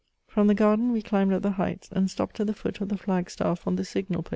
From 0.25 0.47
the 0.47 0.55
garden 0.55 0.91
we 0.91 1.03
climbed 1.03 1.31
up 1.31 1.43
the 1.43 1.51
heights, 1.51 1.87
and 1.91 2.09
stopped 2.09 2.39
at 2.39 2.47
the 2.47 2.55
foot 2.55 2.81
of 2.81 2.89
the 2.89 2.97
flag 2.97 3.29
staff 3.29 3.67
on 3.67 3.75
the 3.75 3.85
signal 3.85 4.23
post. 4.23 4.29